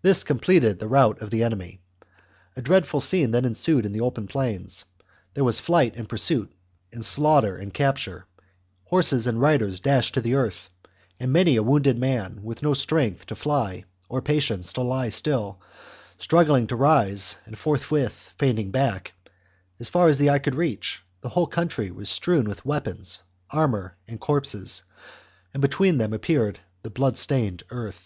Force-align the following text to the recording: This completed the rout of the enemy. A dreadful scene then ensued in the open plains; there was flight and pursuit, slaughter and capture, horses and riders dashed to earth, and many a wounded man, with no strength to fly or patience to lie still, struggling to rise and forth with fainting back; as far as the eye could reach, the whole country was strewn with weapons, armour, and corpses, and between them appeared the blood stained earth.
This 0.00 0.22
completed 0.22 0.78
the 0.78 0.86
rout 0.86 1.20
of 1.20 1.30
the 1.30 1.42
enemy. 1.42 1.80
A 2.54 2.62
dreadful 2.62 3.00
scene 3.00 3.32
then 3.32 3.44
ensued 3.44 3.84
in 3.84 3.90
the 3.90 4.00
open 4.00 4.28
plains; 4.28 4.84
there 5.34 5.42
was 5.42 5.58
flight 5.58 5.96
and 5.96 6.08
pursuit, 6.08 6.52
slaughter 7.00 7.56
and 7.56 7.74
capture, 7.74 8.26
horses 8.84 9.26
and 9.26 9.40
riders 9.40 9.80
dashed 9.80 10.14
to 10.14 10.32
earth, 10.34 10.70
and 11.18 11.32
many 11.32 11.56
a 11.56 11.64
wounded 11.64 11.98
man, 11.98 12.42
with 12.44 12.62
no 12.62 12.74
strength 12.74 13.26
to 13.26 13.34
fly 13.34 13.82
or 14.08 14.22
patience 14.22 14.72
to 14.74 14.82
lie 14.82 15.08
still, 15.08 15.60
struggling 16.16 16.68
to 16.68 16.76
rise 16.76 17.36
and 17.44 17.58
forth 17.58 17.90
with 17.90 18.12
fainting 18.38 18.70
back; 18.70 19.14
as 19.80 19.88
far 19.88 20.06
as 20.06 20.16
the 20.18 20.30
eye 20.30 20.38
could 20.38 20.54
reach, 20.54 21.02
the 21.22 21.30
whole 21.30 21.48
country 21.48 21.90
was 21.90 22.08
strewn 22.08 22.48
with 22.48 22.64
weapons, 22.64 23.20
armour, 23.50 23.96
and 24.06 24.20
corpses, 24.20 24.84
and 25.52 25.60
between 25.60 25.98
them 25.98 26.12
appeared 26.12 26.60
the 26.84 26.88
blood 26.88 27.18
stained 27.18 27.64
earth. 27.70 28.04